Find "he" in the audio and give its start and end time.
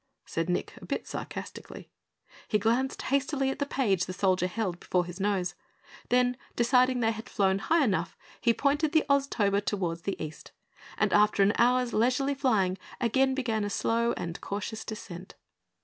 2.47-2.57, 8.41-8.51